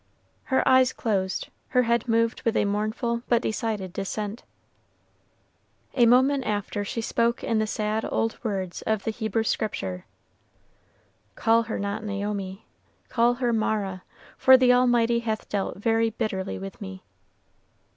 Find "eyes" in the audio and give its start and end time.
0.67-0.93